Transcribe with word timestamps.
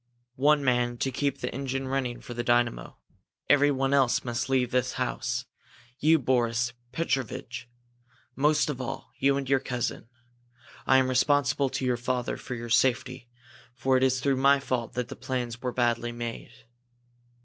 "One 0.39 0.63
man, 0.65 0.97
to 0.97 1.11
keep 1.11 1.41
the 1.41 1.53
engine 1.53 1.87
running 1.87 2.21
for 2.21 2.33
the 2.33 2.43
dynamo. 2.43 2.97
Everyone 3.47 3.93
else 3.93 4.23
must 4.23 4.49
leave 4.49 4.71
this 4.71 4.93
house. 4.93 5.45
You, 5.99 6.17
Boris 6.17 6.73
Petrovitch, 6.91 7.69
most 8.35 8.67
of 8.71 8.81
all 8.81 9.11
you 9.19 9.37
and 9.37 9.47
your 9.47 9.59
cousin. 9.59 10.09
I 10.87 10.97
am 10.97 11.07
responsible 11.07 11.69
to 11.69 11.85
your 11.85 11.97
father 11.97 12.35
for 12.35 12.55
your 12.55 12.71
safety 12.71 13.29
for 13.75 13.95
it 13.95 14.01
is 14.01 14.21
through 14.21 14.37
my 14.37 14.59
fault 14.59 14.93
that 14.93 15.09
the 15.09 15.15
plans 15.15 15.61
were 15.61 15.71
badly 15.71 16.11
made." 16.11 16.65